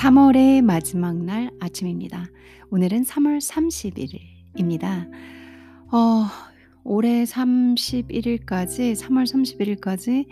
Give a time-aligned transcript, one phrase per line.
[0.00, 2.24] 3월의 마지막 날 아침입니다.
[2.70, 3.38] 오늘은 3월
[4.56, 5.06] 31일입니다.
[5.92, 6.24] 어,
[6.84, 10.26] 올해 31일까지, 3월 31일까지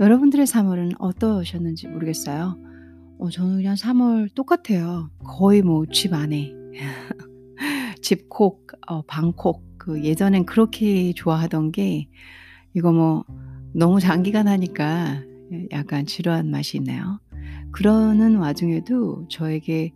[0.00, 2.58] 여러분들의 3월은 어떠셨는지 모르겠어요.
[3.20, 5.08] 어, 저는 그냥 3월 똑같아요.
[5.24, 6.52] 거의 뭐 집 안에.
[8.02, 9.62] 집콕, 어, 방콕.
[9.78, 12.08] 그 예전엔 그렇게 좋아하던 게
[12.74, 13.24] 이거 뭐
[13.72, 15.22] 너무 장기간 하니까
[15.70, 17.20] 약간 지루한 맛이 있네요.
[17.70, 19.92] 그러는 와중에도 저에게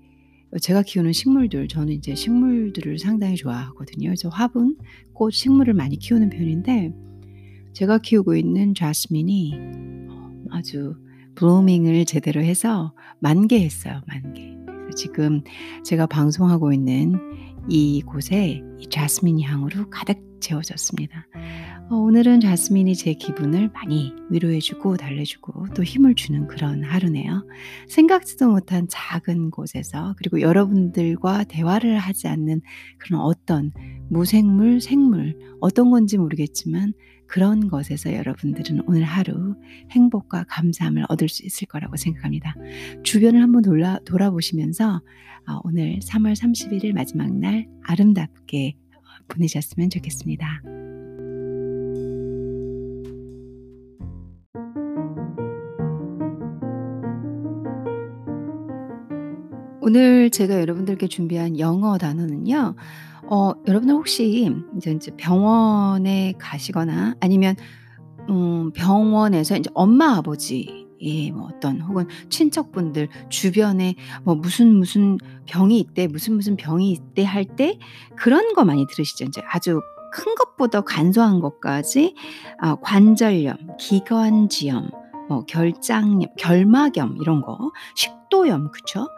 [0.61, 4.09] 제가 키우는 식물들, 저는 이제 식물들을 상당히 좋아하거든요.
[4.09, 4.77] 그래서 화분,
[5.13, 6.95] 꽃, 식물을 많이 키우는 편인데
[7.73, 9.55] 제가 키우고 있는 자스민이
[10.51, 10.95] 아주
[11.35, 14.01] 블루밍을 제대로 해서 만개했어요.
[14.07, 14.57] 만개.
[14.97, 15.43] 지금
[15.85, 17.21] 제가 방송하고 있는
[17.69, 21.27] 이곳에 이 자스민 향으로 가득 채워졌습니다.
[21.89, 27.47] 어, 오늘은 자스민이 제 기분을 많이 위로해주고 달래주고 또 힘을 주는 그런 하루네요.
[27.87, 32.61] 생각지도 못한 작은 곳에서 그리고 여러분들과 대화를 하지 않는
[32.99, 33.73] 그런 어떤
[34.11, 36.93] 무생물, 생물, 어떤 건지 모르겠지만
[37.29, 39.55] 그런 것에서 여러분들은 오늘 하루
[39.93, 42.57] 행복과 감사함을 얻을 수 있을 거라고 생각합니다.
[43.05, 45.03] 주변을 한번 돌아, 돌아보시면서
[45.49, 48.75] 어, 오늘 3월 31일 마지막 날 아름답게
[49.29, 50.63] 보내셨으면 좋겠습니다.
[59.89, 62.75] 오늘 제가 여러분들께 준비한 영어 단어는요.
[63.31, 67.55] 어, 여러분들 혹시 이제, 병원에 가시거나 아니면
[68.29, 75.79] 음, 병원에서 이제 엄마 아버지 예, 뭐 어떤 혹은 친척분들 주변에 뭐 무슨 무슨 병이
[75.79, 77.79] 있대, 무슨 무슨 병이 있대 할 때
[78.17, 79.27] 그런 거 많이 들으시죠.
[79.27, 79.81] 이제 아주
[80.13, 82.17] 큰 것보다 간소한 것까지
[82.59, 84.91] 아, 관절염, 기관지염,
[85.29, 89.09] 뭐 결장염, 결막염 이런 거, 식도염 그쵸?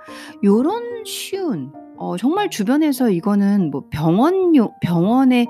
[0.45, 5.49] 요런 쉬운 어 정말 주변에서 이거는 뭐 병원용 병원의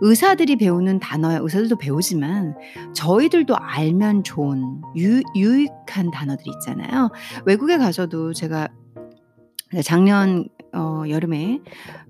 [0.00, 2.54] 의사들이 배우는 단어야 의사들도 배우지만
[2.94, 7.10] 저희들도 알면 좋은 유 유익한 단어들이 있잖아요.
[7.46, 8.68] 외국에 가서도 제가
[9.84, 11.60] 작년 어 여름에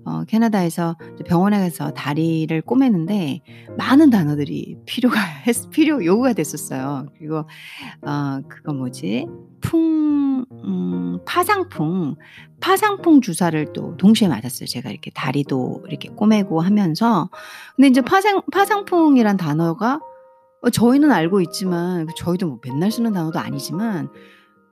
[0.05, 3.41] 어 캐나다에서 병원에 가서 다리를 꼬매는데
[3.77, 7.07] 많은 단어들이 필요가 했 필요 요구가 됐었어요.
[7.17, 7.45] 그리고
[8.01, 9.27] 어 그거 뭐지?
[9.61, 10.19] 풍
[10.51, 12.15] 음 파상풍,
[12.59, 14.67] 파상풍 주사를 또 동시에 맞았어요.
[14.67, 17.29] 제가 이렇게 다리도 이렇게 꼬매고 하면서.
[17.75, 19.99] 근데 인제 파상 파상풍이란 단어가
[20.61, 24.09] 어 저희는 알고 있지만 저희도 뭐 맨날 쓰는 단어도 아니지만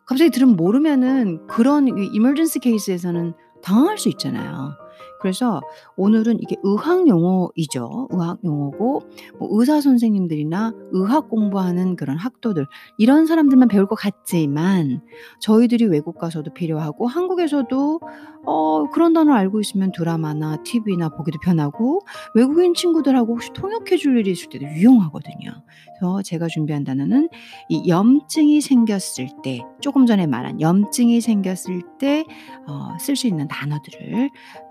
[0.05, 4.77] 갑자기 들으면 모르면은 그런 이 이머전시 케이스에서는 당황할 수 있잖아요.
[5.19, 5.61] 그래서
[5.95, 8.07] 오늘은 이게 의학 용어이죠.
[8.11, 9.01] 의학 용어고
[9.39, 12.67] 뭐 의사 선생님들이나 의학 공부하는 그런 학도들
[12.97, 15.01] 이런 사람들만 배울 것 같지만
[15.39, 17.99] 저희들이 외국 가서도 필요하고 한국에서도
[18.45, 22.01] 어 그런 단어 알고 있으면 드라마나 TV나 보기도 편하고
[22.33, 25.51] 외국인 친구들하고 혹시 통역해 줄 일이 있을 때도 유용하거든요.
[25.99, 27.29] 그래서 제가 준비한 단어는
[27.69, 34.29] 이 염증이 생겼을 때 조금 전에 말한 염증이 생겼을 때어쓸수 있는 단어들을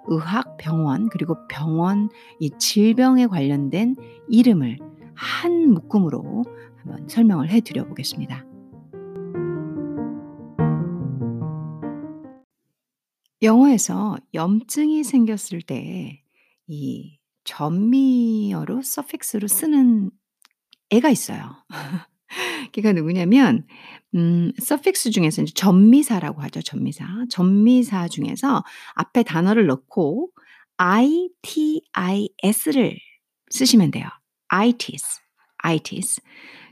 [0.09, 2.09] 의학 병원 그리고 병원
[2.41, 3.97] 이 질병에 관련된
[4.29, 4.79] 이름을
[5.15, 6.45] 한 묶음으로
[6.77, 8.45] 한번 설명을 해 드려 보겠습니다.
[13.43, 16.27] 영어에서 염증이 생겼을 때
[16.69, 20.11] 이 전미어로 서픽스로 쓰는
[20.91, 21.55] 애가 있어요.
[22.73, 23.67] 걔가 누구냐면
[24.15, 27.07] 음 서픽스 중에서 이제 전미사라고 하죠, 전미사.
[27.31, 30.31] 전미사 중에서 앞에 단어를 넣고
[30.79, 31.39] itis를
[33.51, 34.07] 쓰시면 돼요.
[34.49, 35.05] itis,
[35.59, 36.21] itis.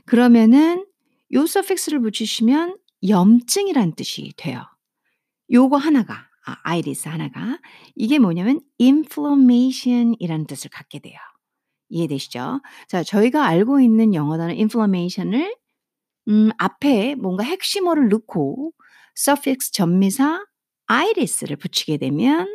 [0.05, 0.85] 그러면은
[1.33, 4.63] 요 서픽스를 붙이시면 염증이란 뜻이 돼요.
[5.51, 7.59] 요거 하나가 아 itis 하나가
[7.95, 11.17] 이게 뭐냐면 inflammation이라는 뜻을 갖게 돼요.
[11.89, 12.61] 이해되시죠?
[12.87, 15.55] 자, 저희가 알고 있는 영어 단어 inflammation을
[16.27, 18.73] 음 앞에 뭔가 핵심어를 넣고
[19.17, 20.43] suffix 전미사
[20.87, 22.47] itis를 붙이게 되면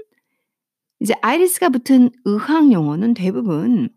[1.00, 3.90] 이제 itis가 붙은 의학 용어는 대부분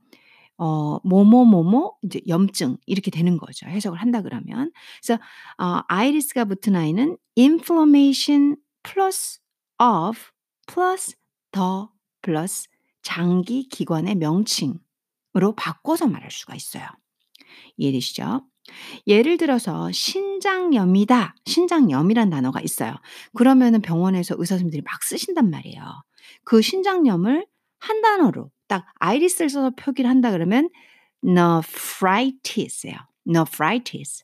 [0.58, 3.68] 어 뭐뭐뭐뭐 이제 염증 이렇게 되는 거죠.
[3.68, 4.72] 해석을 한다 그러면.
[5.04, 5.22] 그래서
[5.58, 9.40] 어 itis가 붙은 아이는 inflammation plus
[9.80, 10.20] of
[10.68, 11.16] plus
[11.52, 11.88] the
[12.22, 12.68] plus
[13.02, 16.86] 장기 기관의 명칭으로 바꿔서 말할 수가 있어요.
[17.78, 18.42] 이해되시죠?
[19.08, 21.36] 예를 들어서 신장염이다.
[21.46, 22.96] 신장염이란 단어가 있어요.
[23.36, 25.82] 그러면은 병원에서 의사 선생님들이 막 쓰신단 말이에요.
[26.44, 27.46] 그 신장염을
[27.80, 30.70] 한 단어로 딱 아이리스를 써서 표기를 한다 그러면
[31.24, 32.98] nephritis예요.
[33.28, 34.24] nephritis.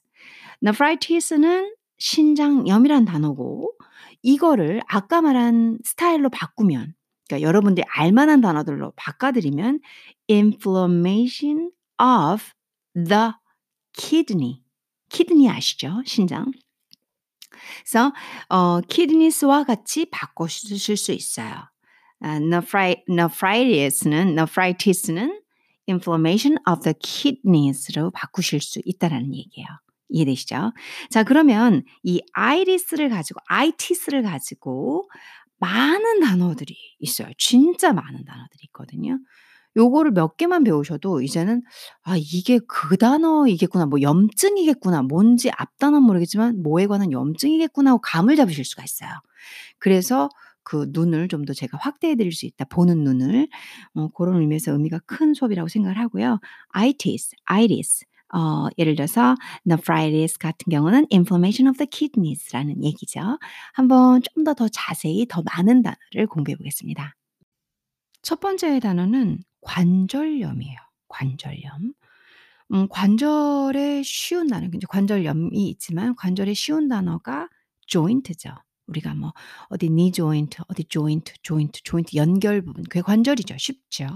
[0.63, 3.73] nephritis는 신장염이란 단어고
[4.21, 6.93] 이거를 아까 말한 스타일로 바꾸면
[7.27, 9.79] 그러니까 여러분들이 알 만한 단어들로 바꿔 드리면
[10.29, 11.71] inflammation
[12.01, 12.43] of
[12.95, 13.31] the
[13.99, 14.61] kidney.
[15.09, 16.01] 키드니 아시죠?
[16.05, 16.51] 신장.
[17.81, 18.13] 그래서
[18.47, 21.67] 어 kidneys와 같이 바꿔 주실 수 있어요.
[22.21, 25.41] 아 nephri nephritis는 nephritis는
[25.87, 29.67] inflammation of the kidneys로 바꾸실 수 있다라는 얘기예요.
[30.09, 30.71] 이해되시죠?
[31.09, 35.09] 자 그러면 이 iris를 가지고 itis를 가지고
[35.59, 37.27] 많은 단어들이 있어요.
[37.37, 39.19] 진짜 많은 단어들이 있거든요.
[39.77, 41.61] 요거를 몇 개만 배우셔도 이제는
[42.03, 43.85] '아 이게 그 단어이겠구나.
[43.87, 45.03] 뭐 염증이겠구나.
[45.03, 49.09] 뭔지 앞단어는 모르겠지만 뭐에 관한 염증이겠구나.' 하고 감을 잡으실 수가 있어요.
[49.79, 50.29] 그래서
[50.63, 52.65] 그 눈을 좀 더 제가 확대해 드릴 수 있다.
[52.65, 53.47] 보는 눈을.
[53.95, 56.39] 어 고런 의미에서 의미가 큰 수업이라고 생각을 하고요.
[56.73, 59.35] itis, itis 어 예를 들어서
[59.67, 63.39] nephritis 같은 경우는 inflammation of the kidneys라는 얘기죠.
[63.73, 67.15] 한번 좀 더 더 자세히 더 많은 단어를 공부해 보겠습니다.
[68.21, 70.77] 첫 번째 단어는 관절염이에요.
[71.09, 71.93] 관절염.
[72.73, 77.49] 음 관절에 쉬운 단어 이제 관절염이 있지만 관절에 쉬운 단어가
[77.87, 78.55] joint죠.
[78.87, 79.33] 우리가 뭐
[79.69, 83.57] 어디 knee joint, 어디 joint, joint, joint 연결 부분 그게 관절이죠.
[83.57, 84.07] 쉽죠.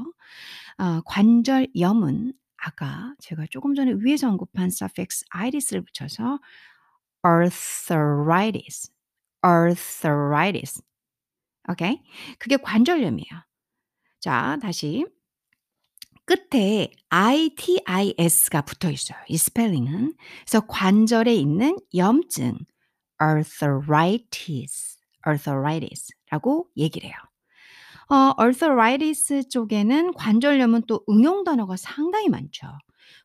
[0.78, 6.40] 아 관절염은 아까 제가 조금 전에 위에서 언급한 suffix itis를 붙여서
[7.26, 8.92] arthritis,
[9.46, 10.82] arthritis.
[11.70, 12.02] 오케이?
[12.40, 13.44] 그게 관절염이에요.
[14.22, 15.06] 자 다시.
[16.26, 20.14] 끝에 itis가 붙어 있어요, 이 스펠링은.
[20.46, 22.58] 그래서 관절에 있는 염증
[23.22, 24.98] arthritis,
[25.28, 27.16] arthritis라고 얘기를 해요.
[28.10, 32.68] 어 arthritis 쪽에는 관절염은 또 응용 단어가 상당히 많죠.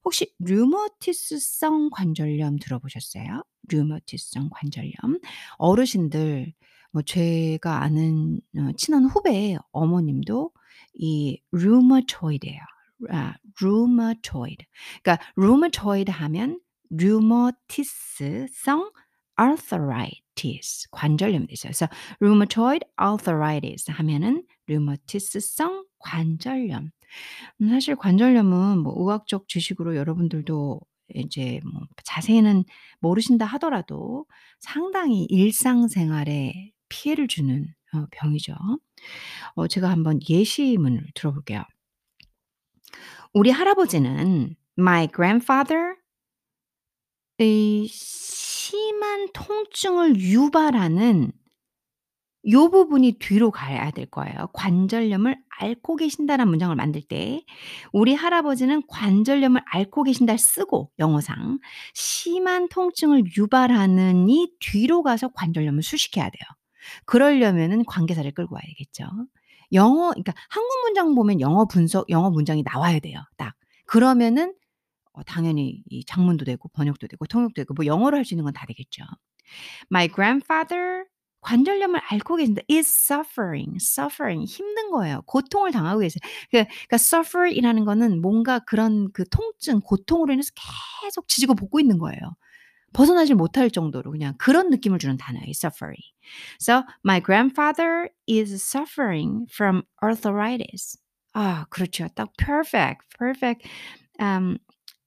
[0.04, 3.42] 혹시 류머티스성 관절염 들어보셨어요?
[3.70, 5.20] 류머티스성 관절염.
[5.58, 6.52] 어르신들
[6.92, 10.52] 뭐 제가 아는 어 친한 후배의 어머님도
[10.94, 12.60] 이 rheumatoid예요.
[13.10, 14.64] 아 rheumatoid.
[15.02, 16.60] 그러니까 rheumatoid 하면
[16.90, 18.90] 류머티스성
[19.40, 21.68] arthritis 관절염이 되죠.
[21.68, 21.86] 그래서
[22.20, 26.90] rheumatoid arthritis 하면은 류머티스성 관절염.
[27.62, 30.80] 음 사실 관절염은 뭐 의학적 지식으로 여러분들도
[31.14, 32.64] 이제 뭐 자세히는
[33.00, 34.26] 모르신다 하더라도
[34.60, 38.54] 상당히 일상생활에 피해를 주는 어 병이죠.
[39.56, 41.62] 어 제가 한번 예시문을 들어볼게요.
[43.34, 45.94] 우리 할아버지는 my grandfather
[47.38, 51.32] 이 심한 통증을 유발하는
[52.50, 54.48] 요 부분이 뒤로 가야 될 거예요.
[54.54, 57.44] 관절염을 앓고 계신다라는 문장을 만들 때
[57.92, 61.58] 우리 할아버지는 관절염을 앓고 계신다를 쓰고 영어상
[61.94, 66.42] 심한 통증을 유발하는 이 뒤로 가서 관절염을 수식해야 돼요.
[67.04, 69.04] 그러려면은 관계사를 끌고 와야겠죠.
[69.72, 73.54] 영어 그러니까 한국 문장 보면 영어 분석 영어 문장이 나와야 돼요 딱.
[73.86, 74.54] 그러면은
[75.14, 78.52] 어 당연히 이 장문도 되고 번역도 되고 통역도 되고 뭐 영어로 할 수 있는 건
[78.54, 79.04] 다 되겠죠.
[79.92, 81.04] My grandfather
[81.40, 82.62] 관절염을 앓고 계신다.
[82.70, 85.22] is suffering, suffering 힘든 거예요.
[85.26, 86.20] 고통을 당하고 계세요.
[86.50, 90.50] 그 그러니까 suffer이라는 거는 뭔가 그런 그 통증, 고통으로 인해서
[91.02, 92.20] 계속 지지고 볶고 있는 거예요.
[92.92, 96.02] 벗어나질 못할 정도로 그냥 그런 느낌을 주는 단어예요, suffering.
[96.60, 100.98] So my grandfather is suffering from arthritis.
[101.34, 102.08] 아 그렇죠.
[102.14, 103.68] 딱 perfect, perfect
[104.20, 104.58] um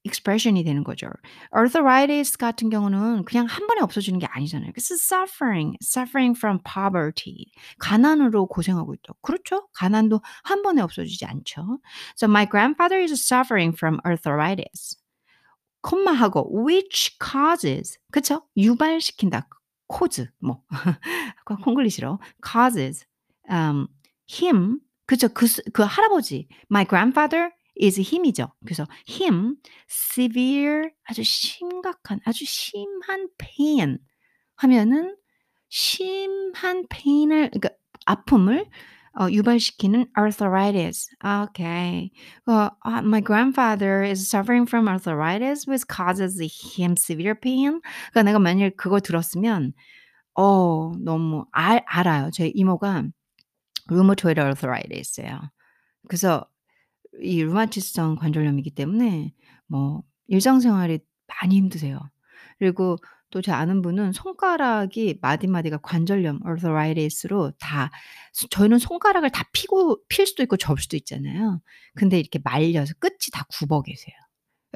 [0.04, 1.08] expression이 되는 거죠.
[1.56, 4.72] arthritis 같은 경우는 그냥 한 번에 없어지는 게 아니잖아요.
[4.72, 7.46] 그래서 suffering, suffering from poverty.
[7.78, 9.14] 가난으로 고생하고 있다.
[9.22, 9.68] 그렇죠.
[9.74, 11.78] 가난도 한 번에 없어지지 않죠.
[12.16, 14.96] So my grandfather is suffering from arthritis.
[15.82, 18.46] 콤마하고 which causes 그쵸?
[18.56, 19.48] 유발시킨다.
[19.92, 20.62] cause 뭐
[21.44, 23.06] 콩글리시로 causes
[23.50, 23.86] um,
[24.30, 25.28] him 그쵸?
[25.28, 28.52] 그, 그 할아버지 my grandfather is 힘이죠.
[28.64, 29.56] 그래서 him
[29.88, 33.98] severe 아주 심각한 아주 심한 pain
[34.56, 35.16] 하면은
[35.68, 37.70] 심한 pain을 그러니까
[38.06, 38.66] 아픔을
[39.18, 41.08] 어 유발시키는 arthritis.
[41.22, 42.10] Okay.
[42.46, 47.80] Uh, uh, my grandfather is suffering from arthritis which causes him severe pain.
[48.12, 49.72] 그러니까 내가 만약 그거 들었으면
[50.34, 52.30] 어 너무 알 알아요.
[52.32, 53.04] 제 이모가
[53.88, 55.50] rheumatoid arthritis예요.
[56.08, 56.46] 그래서
[57.20, 59.34] 이 류마티스성 관절염이기 때문에
[59.66, 62.00] 뭐 일상생활이 많이 힘드세요.
[62.58, 62.96] 그리고
[63.32, 67.90] 또 제 아는 분은 손가락이 마디마디가 관절염 arthritis로 다
[68.50, 71.60] 저희는 손가락을 다 피고 필 수도 있고 접 수도 있잖아요.
[71.96, 74.14] 근데 이렇게 말려서 끝이 다 굽어 계세요.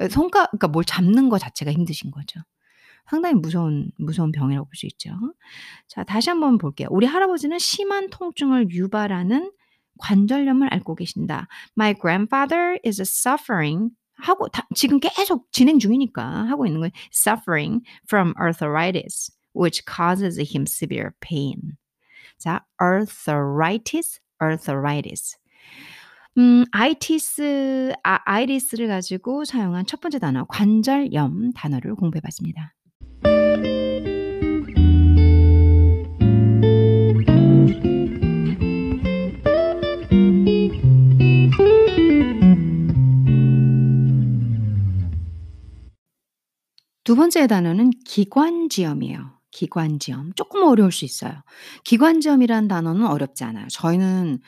[0.01, 2.41] 예 손가 그러니까 뭘 잡는 거 자체가 힘드신 거죠.
[3.09, 5.11] 상당히 무서운 무서운 병이라고 볼 수 있죠.
[5.87, 6.87] 자 다시 한번 볼게요.
[6.91, 9.51] 우리 할아버지는 심한 통증을 유발하는
[9.99, 11.47] 관절염을 앓고 계신다.
[11.77, 16.91] My grandfather is suffering 하고 다, 지금 계속 진행 중이니까 하고 있는 거예요.
[17.11, 21.77] Suffering from arthritis, which causes him severe pain.
[22.37, 25.37] 자, arthritis, arthritis.
[26.37, 32.75] 음, 아이티스, 아, 아이리스를 가지고 사용한 첫 번째 단어, 관절염 단어를 공부해 봤습니다.
[47.07, 49.31] 두 번째 단어는 기관지염이에요.
[49.51, 50.33] 기관지염.
[50.35, 51.41] 조금 어려울 수 있어요.
[51.85, 53.65] 기관지염이란 단어는 어렵지 않아요.
[53.71, 54.39] 저희는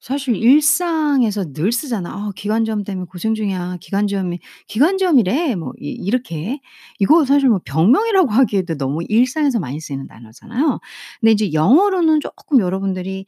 [0.00, 2.10] 사실 일상에서 늘 쓰잖아.
[2.12, 3.78] "아 기관지염 때문에 고생 중이야.
[3.80, 4.38] 기관지염이
[4.68, 6.60] 기관지염이래." 뭐 이 이렇게.
[7.00, 10.80] 이거 사실 뭐 병명이라고 하기에도 너무 일상에서 많이 쓰이는 단어잖아요.
[11.20, 13.26] 근데 이제 영어로는 쪼끔 여러분들이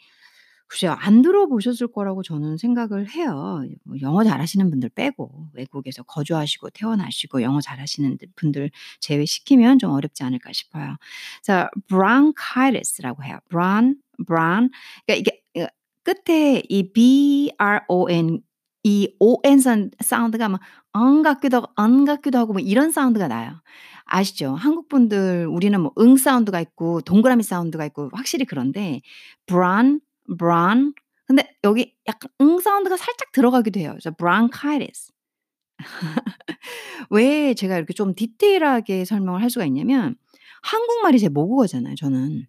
[0.70, 0.92] 글쎄요.
[1.00, 3.64] 안 들어보셨을 거라고 저는 생각을 해요.
[3.84, 10.52] 뭐 영어 잘하시는 분들 빼고 외국에서 거주하시고 태어나시고 영어 잘하시는 분들 제외시키면 좀 어렵지 않을까
[10.52, 10.96] 싶어요.
[11.42, 13.38] 자 bronchitis라고 해요.
[13.50, 13.96] bron
[14.28, 14.70] bron
[15.06, 15.66] 그러니까 이게 이
[16.04, 18.40] 끝에 이 B-R-O-N
[18.84, 20.48] 이 O-N 산 사운드가
[20.94, 23.60] 막엉 같기도 하고 언 같기도 하고 뭐 이런 사운드가 나요.
[24.06, 24.54] 아시죠?
[24.54, 29.00] 한국 분들 우리는 뭐 응 사운드가 있고 동그라미 사운드가 있고 확실히 그런데
[29.46, 30.00] bron
[30.38, 30.94] bron
[31.26, 33.90] 근데 여기 약간 응 사운드가 살짝 들어가기도 해요.
[33.92, 35.12] 그래서 bronchitis.
[37.10, 40.16] 왜 제가 이렇게 좀 디테일하게 설명을 할 수가 있냐면
[40.62, 42.46] 한국말이 제 모국어잖아요, 저는.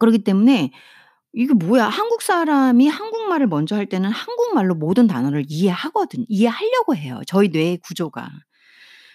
[0.00, 0.72] 그러기 때문에
[1.34, 7.48] 이게 뭐야 한국 사람이 한국말을 먼저 할 때는 한국말로 모든 단어를 이해하거든 이해하려고 해요, 저희
[7.50, 8.28] 뇌의 구조가.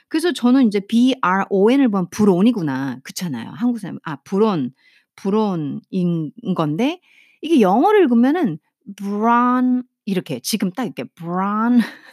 [0.09, 2.99] 그래서 저는 인제 B-R-O-N을 보면 브론이구나.
[3.03, 3.51] 그렇잖아요.
[3.55, 4.71] 한국 사람 아 브론,
[5.17, 7.01] 브론인 건데
[7.41, 8.59] 이게 영어를 읽으면은
[8.97, 11.79] bron 이렇게 지금 딱 이렇게 bron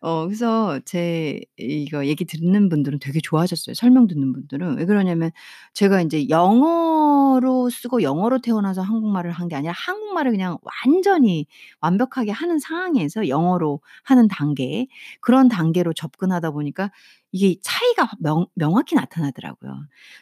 [0.00, 4.78] 어 그래서 제 이거 얘기 듣는 분들은 되게 좋아하셨어요, 설명 듣는 분들은.
[4.78, 5.30] 왜 그러냐면
[5.74, 11.46] 제가 인제 영어로 쓰고 영어로 태어나서 한국말을 한 게 아니라 한국말을 그냥 완전히
[11.80, 14.86] 완벽하게 하는 상황에서 영어로 하는 단계
[15.20, 16.90] 그런 단계로 접근하다 보니까
[17.32, 19.72] 이게 차이가 명 명확히 나타나더라고요.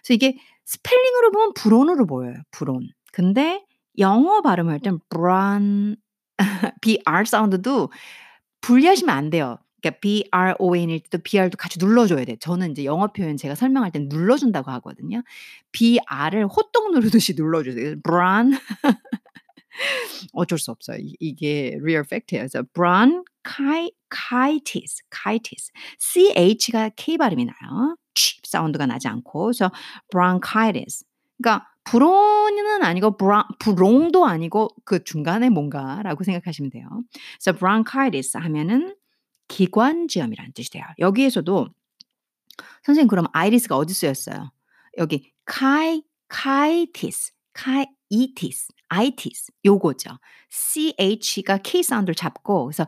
[0.02, 2.88] 그래서 이게 스펠링으로 보면 브론으로 보여요, 브론.
[3.12, 3.64] 근데
[3.98, 5.96] 영어 발음할 땐 bron
[6.80, 7.90] BR 사운드도
[8.60, 9.58] 분리하시면 안 돼요.
[9.80, 12.36] 그러니까 B-R-O-N일 때도 BR도 같이 눌러 줘야 돼요.
[12.40, 15.22] 저는 인제 영어 표현 제가 설명할 땐 눌러 준다고 하거든요.
[15.72, 17.94] BR을 호떡 누르듯이 눌러 주세요.
[18.02, 18.58] bron
[20.32, 20.98] 어쩔 수 없어요.
[20.98, 22.42] 이 이게 real fact예요.
[22.42, 25.70] 그래서 bronchi chitis, chitis.
[25.98, 27.96] CH가 K 발음이 나요.
[28.14, 29.44] 취 사운드가 나지 않고.
[29.44, 29.70] 그래서
[30.10, 31.04] bronchitis.
[31.40, 33.16] 그러니까 브론은 아니고
[33.58, 36.88] 브롱도 아니고 그 중간에 뭔가라고 생각하시면 돼요.
[37.40, 38.94] 그래서 bronchitis 하면은
[39.48, 40.84] 기관지염이라는 뜻이 돼요.
[40.98, 41.68] 여기에서도
[42.82, 44.52] 선생님 그럼 itis가 어디 쓰였어요?
[44.98, 50.18] 여기 chi chitis, chiitis, itis 요거죠.
[50.50, 52.86] ch가 K 사운드를 잡고 그래서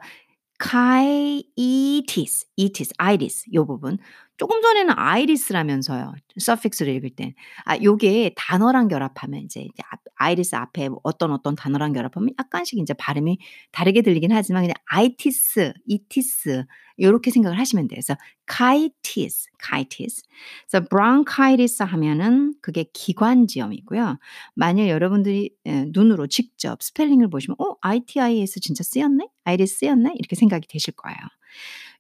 [0.63, 3.99] chiitis, itis, itis 요 부분.
[4.41, 6.15] 조금 전에는 iris라면서요.
[6.41, 7.35] suffix를 읽을 땐.
[7.67, 12.95] 아 요게 단어랑 결합하면 이제 이제 앞 iris 앞에 어떤 어떤 단어랑 결합하면 약간씩 인제
[12.95, 13.39] 발음이
[13.71, 16.65] 다르게 들리긴 하지만 그냥 itis, itis
[16.99, 17.97] 요렇게 생각을 하시면 돼요.
[18.03, 18.17] 그래서
[18.51, 20.23] chitis, chitis.
[20.71, 24.19] 그래서 bronchitis 하면은 그게 기관지염이고요.
[24.55, 29.29] 만일 여러분들이 예 눈으로 직접 스펠링을 보시면 '어 I-T-I-S 진짜 쓰였네?
[29.45, 31.19] iris 쓰였네?' 이렇게 생각이 되실 거예요.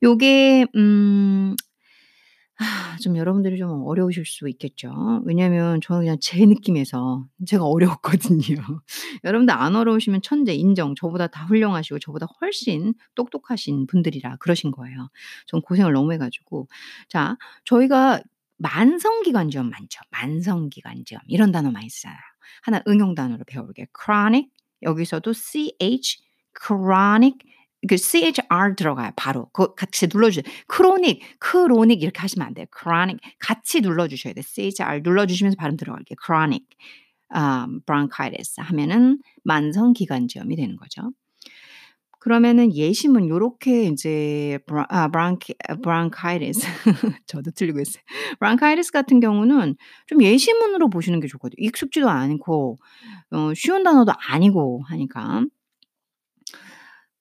[0.03, 1.57] 요게 음
[2.61, 5.23] 아 좀 여러분들이 좀 어려우실 수 있겠죠.
[5.25, 8.57] 왜냐하면 저는 그냥 제 느낌에서 제가 어려웠거든요.
[9.25, 10.95] 여러분들 안 어려우시면 천재 인정.
[10.95, 15.09] 저보다 다 훌륭하시고 저보다 훨씬 똑똑하신 분들이라 그러신 거예요.
[15.47, 16.69] 전 고생을 너무 해 가지고.
[17.09, 18.21] 자 저희가
[18.59, 20.01] 만성기관지염 많죠.
[20.11, 22.19] 만성기관지염 이런 단어 많이 쓰잖아요.
[22.63, 23.87] 하나 응용 단어로 배워볼게요.
[23.99, 24.51] chronic
[24.83, 26.19] 여기서도 CH
[26.67, 27.39] chronic
[27.89, 29.47] 그 CHR 들어가요 바로.
[29.53, 30.43] 그거 같이 눌러 주세요.
[30.73, 32.67] chronic, chronic 이렇게 하시면 안 돼요.
[32.79, 34.43] chronic 같이 눌러 주셔야 돼요.
[34.47, 36.17] CHR 눌러 주시면서 발음 들어갈게요.
[36.25, 36.67] chronic
[37.35, 41.13] um, bronchitis 하면은 만성기관지염이 되는 거죠.
[42.21, 46.61] 그러면은 예시문 요렇게 인제 브라 아 bronchi bronchitis
[47.27, 48.03] 저도 틀리고 있어요.
[48.39, 51.57] bronchitis 같은 경우는 좀 예시문으로 보시는 게 좋거든요.
[51.65, 52.77] 익숙지도 않고
[53.31, 55.47] 어 쉬운 단어도 아니고 하니까.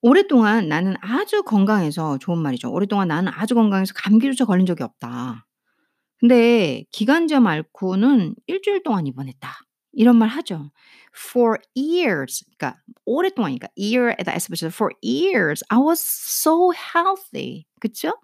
[0.02, 2.70] 오랫동안 나는 아주 건강해서 좋은 말이죠.
[2.70, 5.46] 오랫동안 나는 아주 건강해서 감기조차 걸린 적이 없다.
[6.18, 9.50] 근데 기간제 말고는 일 주일 동안 입원했다.
[9.92, 10.70] 이런 말 하죠.
[11.16, 17.64] For years 그러니까 오랫동안이니까 year에다 s 붙여서 for years I was so healthy.
[17.80, 18.14] 그쵸?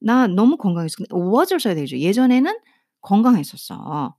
[0.00, 0.96] 나 너무 건강했어.
[0.98, 1.98] 근데 was를 써야 되죠.
[1.98, 2.52] 예전에는
[3.02, 4.16] 건강했었어.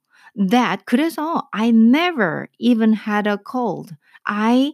[0.50, 3.96] That 그래서 I never even had a cold.
[4.25, 4.74] I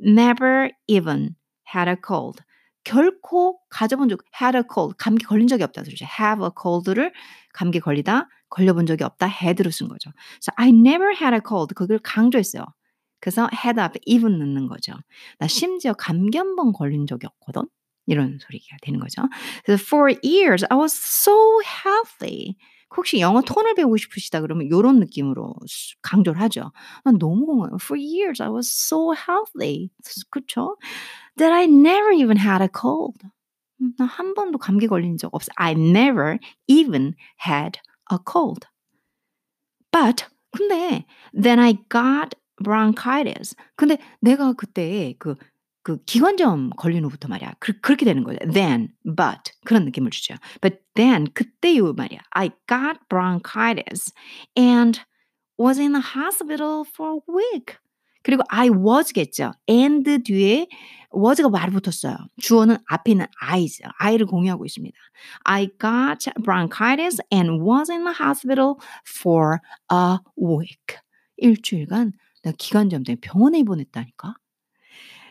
[0.00, 1.36] never even
[1.74, 2.42] had a cold.
[2.84, 6.06] 결코 가져본 적 had a cold 감기 걸린 적이 없다 그러죠.
[6.20, 7.12] have a cold를
[7.52, 10.10] 감기 걸리다 걸려본 적이 없다 had로 쓴 거죠.
[10.12, 12.64] 그래서 I never had a cold 그걸 강조했어요.
[13.20, 14.94] 그래서 had 앞에 even 넣는 거죠.
[15.38, 17.68] 나 심지어 감기 한 번 걸린 적이 없거든.
[18.06, 19.22] 이런 소리가 되는 거죠.
[19.64, 22.56] 그래서 for years I was so healthy.
[22.96, 25.54] 혹시 영어 톤을 배우고 싶으시다 그러면 요런 느낌으로
[26.02, 26.72] 강조를 하죠.
[27.04, 27.76] 난 너무 건강해.
[27.80, 29.90] For years I was so healthy.
[30.30, 30.76] 그쵸?
[31.39, 33.17] That I never even had a cold.
[33.97, 35.51] 나 한 번도 감기 걸린 적 없어.
[35.55, 37.13] I never even
[37.45, 37.79] had
[38.11, 38.67] a cold.
[39.91, 43.55] But 근데 then I got bronchitis.
[43.75, 45.35] 근데 내가 그때 그,
[45.83, 47.55] 그 기관점 걸린 후부터 말이야.
[47.59, 48.39] 그, 그렇게 되는 거죠.
[48.51, 50.35] Then, but 그런 느낌을 주죠.
[50.61, 52.19] But then 그때 이후 말이야.
[52.31, 54.13] I got bronchitis
[54.57, 55.01] and
[55.59, 57.77] was in the hospital for a week.
[58.22, 59.52] 그리고 I was겠죠.
[59.68, 60.66] and 뒤에
[61.14, 62.16] was가 말이 붙었어요.
[62.40, 63.84] 주어는 앞에 있는 I죠.
[63.98, 64.96] I를 공유하고 있습니다.
[65.44, 68.74] I got bronchitis and was in the hospital
[69.08, 69.58] for
[69.92, 70.98] a week.
[71.36, 72.12] 일주일간
[72.42, 74.34] 나 기관점 때문에 병원에 입원했다니까.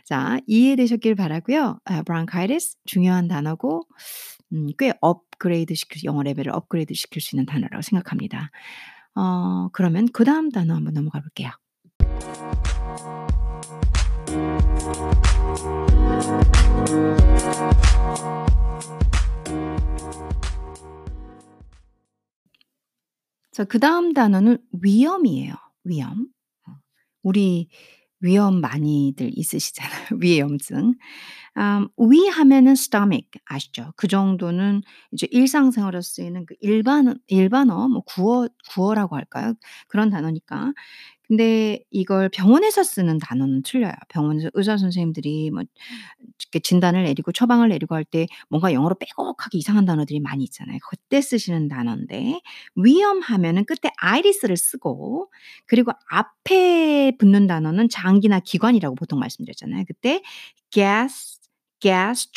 [0.06, 1.80] 자, 이해되셨길 바라고요.
[1.86, 3.84] 아, bronchitis 중요한 단어고
[4.54, 8.50] 음, 꽤 업그레이드 시킬 영어 레벨을 업그레이드 시킬 수 있는 단어라고 생각합니다.
[9.16, 11.52] 어, 그러면 그 다음 단어 한번 넘어가 볼게요.
[23.60, 25.54] 자, 그 다음 단어는 위험이에요.
[25.84, 26.28] 위험.
[26.66, 26.72] 어,
[27.24, 27.68] 우리
[28.22, 30.08] 위험 많이들 있으시잖아요.
[30.22, 30.94] 위염증.
[31.58, 33.92] 음, 위 하면은 stomach 아시죠?
[33.98, 39.54] 그 정도는 이제 일상생활에 쓰이는 그 일반 일반어 뭐 구어 구어라고 할까요?
[39.90, 40.74] 그런 단어니까
[41.30, 43.94] 근데 이걸 병원에서 쓰는 단어는 틀려요.
[44.10, 45.64] 병원에서 의사 선생님들이 뭐
[46.40, 50.80] 이렇게 진단을 내리고 처방을 내리고 할 때 뭔가 영어로 빼곡하게 이상한 단어들이 많이 있잖아요.
[50.90, 52.42] 그때 쓰시는 단어인데
[52.76, 55.32] 위험하면은 끝에 iris를 쓰고
[55.68, 59.84] 그리고 앞에 붙는 단어는 장기나 기관이라고 보통 말씀드렸잖아요.
[59.88, 60.24] 그때
[60.72, 61.40] gas,
[61.80, 62.30] gas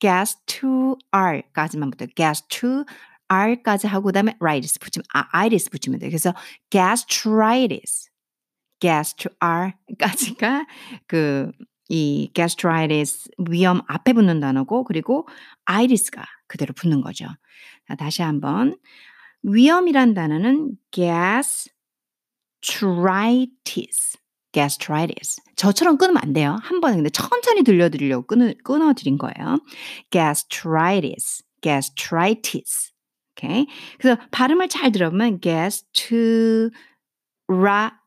[0.00, 2.08] gas to r까지만 붙어요.
[2.16, 2.84] gas to
[3.28, 6.10] r까지 하고 그다음에 ritis 붙이면 아, iris 붙이면 돼요.
[6.10, 6.34] 그래서
[6.70, 8.10] gastritis
[8.84, 10.66] gastrr까지가
[11.08, 11.52] 그
[11.88, 15.28] 이 gastritis 위험 앞에 붙는 단어고 그리고
[15.64, 17.26] itis가 그대로 붙는 거죠.
[17.86, 18.76] 자, 다시 한번
[19.42, 21.68] 위험이란 단어는 gastritis.
[24.52, 25.42] gastritis.
[25.56, 26.56] 저처럼 끊으면 안 돼요.
[26.62, 29.58] 한 번에 근데 천천히 들려드리려고 끊어, 끊어드린 거예요.
[30.10, 32.92] gastritis, gastritis.
[33.32, 33.66] 오케이.
[33.98, 36.70] 그래서 발음을 잘 들어보면 gastri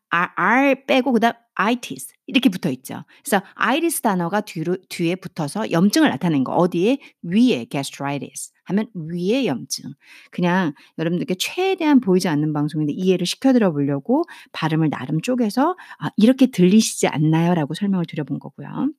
[0.10, 3.04] R, 빼고 그다음 itis 이렇게 붙어 있죠.
[3.24, 9.92] 그래서 itis 단어가 뒤로 뒤에 붙어서 염증을 나타낸 거 어디에 위에 gastritis 하면 위에 염증.
[10.32, 17.08] 그냥 여러분들께 최대한 보이지 않는 방송인데 이해를 시켜드려 보려고 발음을 나름 쪼개서 아, 이렇게 들리시지
[17.08, 18.90] 않나요라고 설명을 드려본 거고요.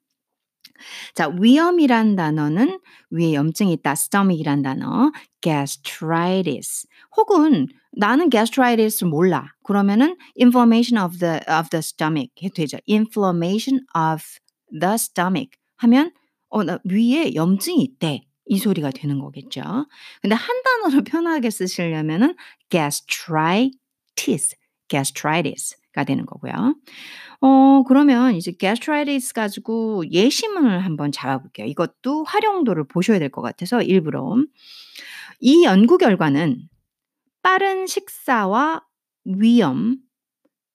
[1.14, 3.92] 자, 위염이란 단어는 위에 염증이 있다.
[3.92, 5.10] stomach이란 단어.
[5.40, 6.86] gastritis.
[7.16, 9.54] 혹은 나는 gastritis를 몰라.
[9.64, 12.78] 그러면은 inflammation of the of the stomach 해도 되죠.
[12.88, 14.24] inflammation of
[14.78, 16.12] the stomach 하면
[16.48, 18.22] 어, 나 위에 염증이 있대.
[18.50, 19.60] 이 소리가 되는 거겠죠.
[20.22, 22.34] 근데 한 단어로 편하게 쓰시려면은
[22.70, 24.56] gastritis,
[24.88, 26.74] gastritis 가 되는 거고요.
[27.40, 31.66] 어 그러면 이제 gastritis 가지고 예시문을 한번 잡아볼게요.
[31.66, 34.36] 이것도 활용도를 보셔야 될 것 같아서 일부러.
[35.40, 36.58] 이 연구 결과는
[37.42, 38.82] 빠른 식사와
[39.24, 39.96] 위험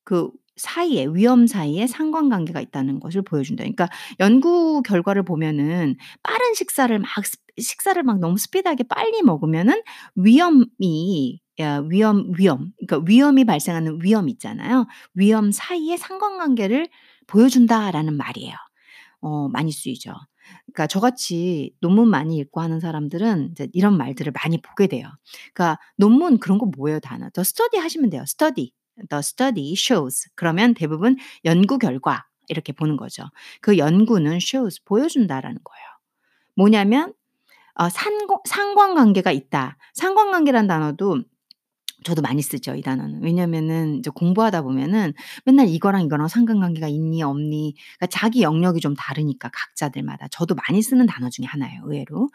[0.06, 3.64] 그 사이에 위험 사이에 상관관계가 있다는 것을 보여준다.
[3.64, 7.10] 그러니까 연구 결과를 보면은 빠른 식사를 막
[7.60, 9.82] 식사를 막 너무 스피드하게 빨리 먹으면은
[10.16, 12.72] 위험이 야, 위험, 위험.
[12.88, 14.88] 그러니까 위험이 발생하는 위험 있잖아요.
[15.14, 16.90] 위험 사이에 상관관계를
[17.28, 18.56] 보여준다라는 말이에요.
[19.22, 20.14] 어, 많이 쓰이죠.
[20.66, 25.08] 그러니까 저같이 논문 많이 읽고 하는 사람들은 이제 이런 말들을 많이 보게 돼요.
[25.54, 27.30] 그러니까 논문 그런 거 뭐예요, 단어?
[27.30, 28.26] 더 스터디 하시면 돼요.
[28.26, 28.74] 스터디.
[29.10, 30.30] The study shows.
[30.36, 33.24] 그러면 대부분 연구 결과 이렇게 보는 거죠.
[33.62, 35.86] 그 연구는 shows 보여준다라는 거예요.
[36.56, 37.14] 뭐냐면
[37.76, 39.78] 어, 상관, 상관관계가 있다.
[39.94, 41.24] 상관관계란 단어도
[42.04, 43.24] 저도 많이 쓰죠, 이 단어는.
[43.24, 45.14] 왜냐면은 이제 공부하다 보면은
[45.46, 50.28] 맨날 이거랑 이거랑 상관관계가 있니 없니 그러니까 자기 영역이 좀 다르니까 각자들마다.
[50.30, 52.30] 저도 많이 쓰는 단어 중에 하나예요, 의외로.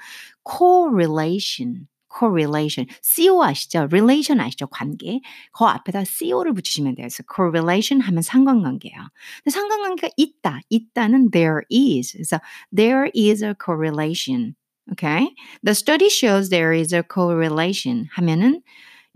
[0.45, 2.89] correlation, correlation.
[3.03, 3.89] co 아시죠?
[3.91, 4.67] relation 아시죠?
[4.67, 5.21] 관계.
[5.53, 7.07] 그 앞에다 co를 붙이시면 돼요.
[7.09, 8.97] 그래서 correlation 하면 상관관계예요.
[9.45, 10.61] 근데 상관관계가 있다.
[10.69, 12.13] 있다는 there is.
[12.13, 12.41] 그래서
[12.75, 14.55] there is a correlation.
[14.93, 15.35] Okay?
[15.63, 18.63] The study shows there is a correlation 하면은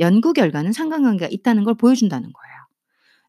[0.00, 2.52] 연구 결과는 상관관계가 있다는 걸 보여준다는 거예요.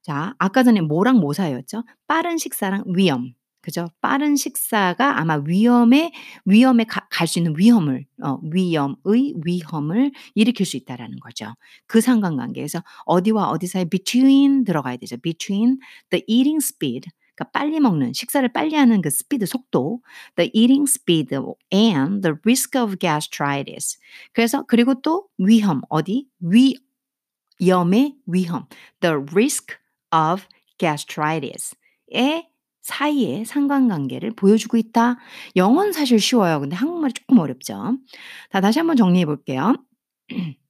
[0.02, 1.84] 자, 아까 전에 뭐랑 뭐 사이였죠?
[2.08, 3.34] 빠른 식사랑 위험.
[3.62, 3.88] 그죠?
[4.02, 6.12] 빠른 식사가 아마 위험에
[6.46, 11.54] 위험에 갈 수 있는 위험을 어, 위험의 위험을 일으킬 수 있다라는 거죠.
[11.88, 15.16] 그 상관관계에서 어디와 어디 사이 between 들어가야 되죠.
[15.18, 15.78] between
[16.10, 20.02] the eating speed 그러니까 빨리 먹는 식사를 빨리 하는 그 스피드 속도
[20.36, 21.36] the eating speed
[21.74, 23.98] and the risk of gastritis
[24.34, 26.28] 그래서 그리고 또 위험 어디
[27.60, 28.68] 위험의 위험
[29.00, 29.76] the risk
[30.12, 30.44] of
[30.78, 32.50] gastritis의
[32.84, 35.18] 사이의 상관관계를 보여주고 있다.
[35.56, 36.60] 영어는 사실 쉬워요.
[36.60, 37.98] 근데 한국말이 조금 어렵죠.
[38.52, 39.74] 자, 다시 한번 정리해 볼게요.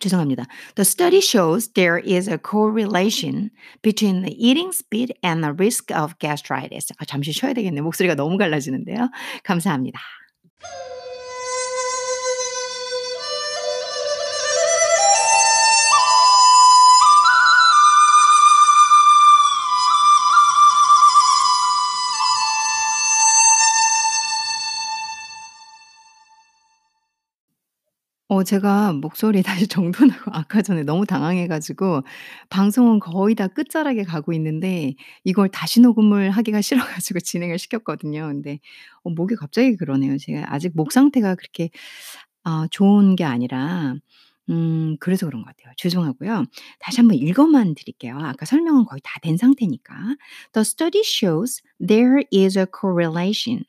[0.00, 0.44] 죄송합니다.
[0.74, 3.50] The study shows there is a correlation
[3.82, 6.92] between the eating speed and the risk of gastritis.
[6.98, 7.82] 아, 잠시 쉬어야 되겠네요.
[7.82, 9.10] 목소리가 너무 갈라지는데요.
[9.44, 10.00] 감사합니다.
[28.28, 32.02] 어 제가 목소리 다시 정돈하고 아까 전에 너무 당황해 가지고
[32.50, 38.26] 방송은 거의 다 끝자락에 가고 있는데 이걸 다시 녹음을 하기가 싫어 가지고 진행을 시켰거든요.
[38.28, 38.58] 근데
[39.04, 40.18] 어 목이 갑자기 그러네요.
[40.18, 41.70] 제가 아직 목 상태가 그렇게
[42.44, 43.94] 아 좋은 게 아니라
[44.50, 45.72] 음 그래서 그런 것 같아요.
[45.78, 46.44] 죄송하고요.
[46.80, 48.18] 다시 한번 읽어만 드릴게요.
[48.20, 49.94] 아까 설명은 거의 다 된 상태니까.
[50.52, 53.64] The study shows there is a correlation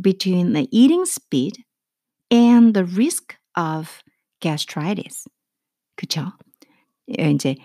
[0.00, 1.62] between the eating speed
[2.32, 3.88] and the risk of
[4.40, 5.28] gastritis.
[5.96, 6.32] 그쵸?
[7.18, 7.56] 예, 이제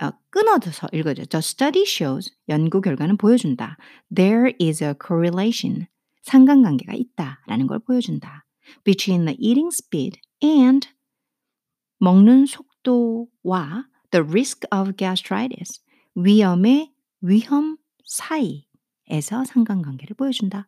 [0.00, 1.24] 어, 끊어서 읽어줘.
[1.24, 3.76] The study shows 연구 결과는 보여준다.
[4.14, 5.86] There is a correlation
[6.22, 8.44] 상관관계가 있다라는 걸 보여준다.
[8.84, 10.88] Between the eating speed and
[11.98, 15.80] 먹는 속도와 the risk of gastritis
[16.14, 20.66] 위험의 위험 사이에서 상관관계를 보여준다.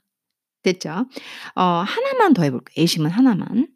[0.62, 1.06] 됐죠?
[1.54, 2.82] 어, 하나만 더 해볼게요.
[2.82, 3.68] 예시문 하나만.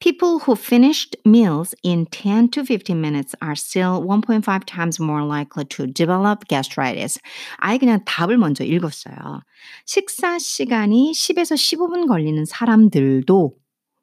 [0.00, 5.64] People who finished meals in 10 to 15 minutes are still 1.5 times more likely
[5.66, 7.18] to develop gastritis.
[7.58, 9.42] 아예 그냥 답을 먼저 읽었어요.
[9.84, 13.54] 식사 시간이 10에서 15분 걸리는 사람들도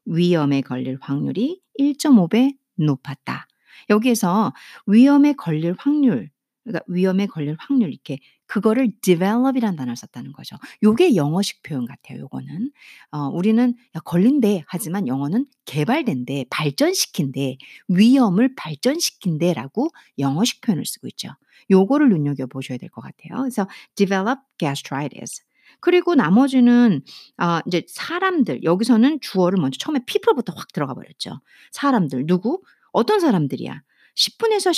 [0.05, 3.47] 위험에 걸릴 확률이 1.5배 높았다.
[3.89, 4.53] 여기에서
[4.85, 6.29] 위험에 걸릴 확률,
[6.63, 10.55] 그러니까 위험에 걸릴 확률 이렇게 그거를 develop이라는 단어를 썼다는 거죠.
[10.83, 12.71] 요게 영어식 표현 같아요, 요거는.
[13.11, 17.57] 어 우리는 야 걸린대 하지만 영어는 개발된대, 발전시킨대,
[17.89, 21.29] 위험을 발전시킨대라고 영어식 표현을 쓰고 있죠.
[21.71, 23.41] 요거를 눈여겨 보셔야 될 것 같아요.
[23.41, 25.43] 그래서 develop gastritis.
[25.79, 27.01] 그리고 나머지는
[27.37, 31.41] 아 이제 사람들 여기서는 주어를 먼저 처음에 people부터 확 들어가 버렸죠.
[31.71, 32.61] 사람들 누구?
[32.91, 33.81] 어떤 사람들이야?
[34.17, 34.71] 10분에서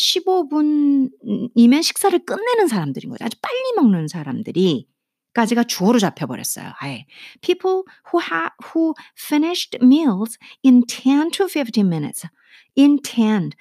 [1.56, 3.25] 15분이면 식사를 끝내는 사람들인 거죠.
[3.25, 4.88] 아주 빨리 먹는 사람들이
[5.34, 6.73] 까지가 주어로 잡혀 버렸어요.
[6.80, 7.06] 아예.
[7.41, 12.28] People who ha, who finished meals in 10 to 15 minutes.
[12.75, 13.52] in 10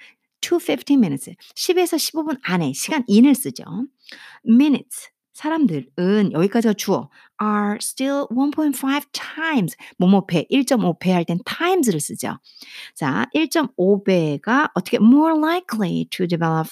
[0.41, 1.35] to 15 minutes.
[1.55, 3.63] 10에서 15분 안에 시간 in을 쓰죠.
[4.45, 5.09] minutes
[5.39, 7.09] 사람들은 여기까지가 주어
[7.41, 12.37] are still 1.5 times 뭐뭐배 1.5배 할 땐 times를 쓰죠.
[12.93, 16.67] 자, 1.5배가 어떻게 more likely to develop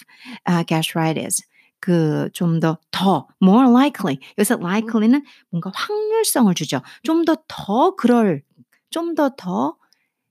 [0.49, 1.41] uh, gastritis
[1.79, 6.81] 그 좀 더 더 more likely 여기서 likely는 뭔가 확률성을 주죠.
[7.03, 8.43] 좀 더더 그럴
[8.89, 9.77] 좀 더더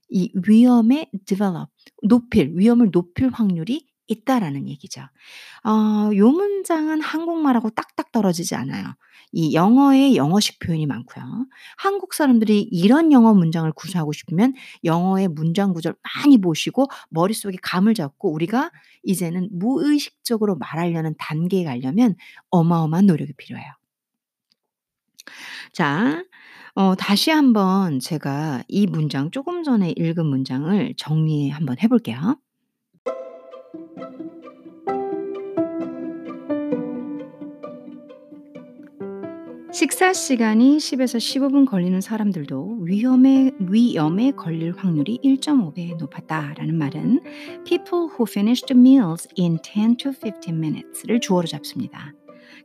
[0.09, 1.71] 이 위험에 develop
[2.03, 5.01] 높일 위험을 높일 확률이 있다라는 얘기죠.
[5.63, 8.95] 어, 요 문장은 한국말하고 딱딱 떨어지지 않아요.
[9.31, 11.25] 이 영어에 영어식 표현이 많고요.
[11.77, 18.31] 한국 사람들이 이런 영어 문장을 구사하고 싶으면 영어의 문장 구절 많이 보시고 머릿속에 감을 잡고
[18.31, 18.71] 우리가
[19.03, 22.15] 이제는 무의식적으로 말하려는 단계에 가려면
[22.49, 23.71] 어마어마한 노력이 필요해요.
[25.73, 26.23] 자,
[26.75, 32.37] 어, 다시 한번 제가 이 문장 조금 전에 읽은 문장을 정리 한번 해볼게요.
[39.73, 47.19] 식사 시간이 10에서 15분 걸리는 사람들도 위험에 위험에 걸릴 확률이 1.5배 높았다라는 말은
[47.63, 52.11] people who finished meals in 10 to 15 minutes를 주어로 잡습니다.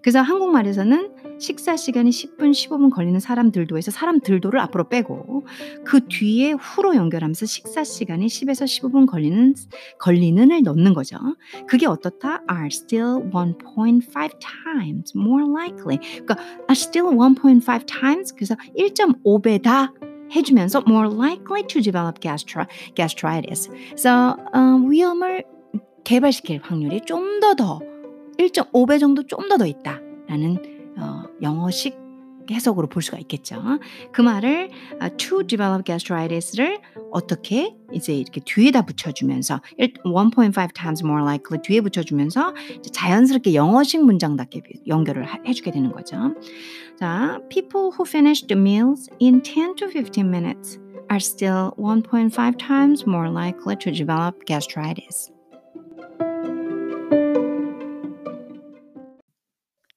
[0.03, 5.47] 그래서 한국말에서는 식사 시간이 10분, 15분 걸리는 사람들도 해서 사람들도를 앞으로 빼고
[5.85, 9.55] 그 뒤에 후로 연결하면서 식사 시간이 10에서 15분 걸리는
[9.99, 11.19] 걸리는을 넣는 거죠.
[11.67, 12.43] 그게 어떻다?
[12.51, 15.99] are still 1.5 times more likely.
[15.99, 16.37] 그러니까
[16.69, 19.93] are still 1.5 times 그래서 1.5배다
[20.35, 23.69] 해주면서 more likely to develop gastro, gastritis.
[23.91, 25.45] 그래서 어, 위험을
[26.05, 27.92] 개발시킬 확률이 좀 더더
[28.39, 32.03] 1.5배 정도 좀 더 더 있다라는 어, 영어식
[32.51, 33.63] 해석으로 볼 수가 있겠죠.
[34.13, 36.81] 그 말을 uh, to develop gastritis를
[37.13, 42.55] 어떻게 이제 이렇게 뒤에다 붙여주면서 1.5 times more likely 뒤에 붙여주면서
[42.93, 46.35] 자연스럽게 영어식 문장답게 연결을 해주게 되는 거죠.
[46.99, 50.79] 자, people who finish the meals in 10 to 15 minutes
[51.11, 55.31] are still 1.5 times more likely to develop gastritis.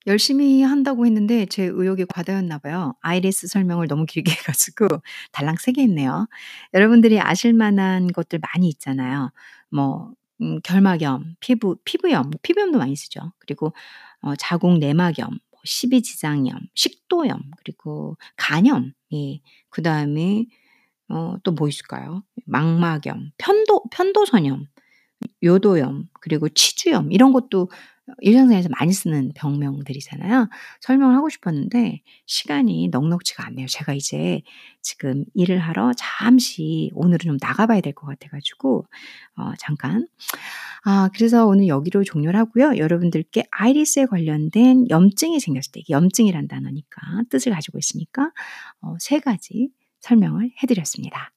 [0.07, 2.93] 열심히 한다고 했는데 제 의욕이 과다였나 봐요.
[3.01, 4.87] 아이리스 설명을 너무 길게 해 가지고
[5.31, 6.27] 달랑 3개 했네요.
[6.73, 9.31] 여러분들이 아실 만한 것들 많이 있잖아요.
[9.71, 13.31] 뭐 음 결막염, 피부 피부염, 피부염도 많이 쓰죠.
[13.39, 13.73] 그리고
[14.21, 18.91] 어 자궁 내막염, 뭐 십이지장염, 식도염, 그리고 간염.
[19.13, 19.39] 예.
[19.69, 20.45] 그 다음에
[21.09, 22.23] 어 또 뭐 있을까요?
[22.45, 24.67] 망막염, 편도 편도선염,
[25.43, 27.69] 요도염, 그리고 치주염 이런 것도
[28.19, 30.49] 일상생활에서 많이 쓰는 병명들이잖아요.
[30.81, 33.67] 설명을 하고 싶었는데 시간이 넉넉지가 않네요.
[33.67, 34.41] 제가 이제
[34.81, 38.85] 지금 일을 하러 잠시 오늘은 좀 나가봐야 될 것 같아가지고
[39.37, 40.07] 어, 잠깐.
[40.83, 42.77] 아 그래서 오늘 여기로 종료를 하고요.
[42.77, 48.31] 여러분들께 아이리스에 관련된 염증이 생겼을 때 염증이란 단어니까 뜻을 가지고 있으니까
[48.81, 49.69] 어, 세 가지
[50.01, 51.31] 설명을 해드렸습니다.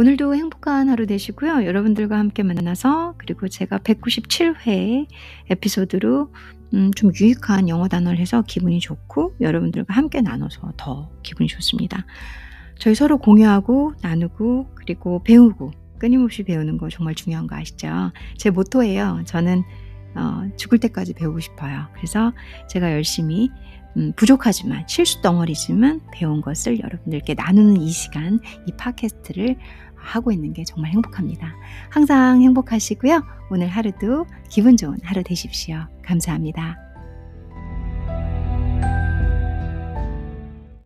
[0.00, 1.66] 오늘도 행복한 하루 되시고요.
[1.66, 5.06] 여러분들과 함께 만나서 그리고 제가 197회
[5.50, 6.32] 에피소드로
[6.72, 12.06] 음, 좀 유익한 영어 단어를 해서 기분이 좋고 여러분들과 함께 나눠서 더 기분이 좋습니다.
[12.78, 18.12] 저희 서로 공유하고 나누고 그리고 배우고 끊임없이 배우는 거 정말 중요한 거 아시죠?
[18.38, 19.24] 제 모토예요.
[19.26, 19.62] 저는
[20.14, 21.88] 어, 죽을 때까지 배우고 싶어요.
[21.92, 22.32] 그래서
[22.70, 23.50] 제가 열심히
[23.96, 29.56] 음, 부족하지만 실수 덩어리지만 배운 것을 여러분들께 나누는 이 시간, 이 팟캐스트를
[30.00, 31.54] 하고 있는 게 정말 행복합니다.
[31.90, 33.22] 항상 행복하시고요.
[33.50, 35.86] 오늘 하루도 기분 좋은 하루 되십시오.
[36.02, 36.89] 감사합니다.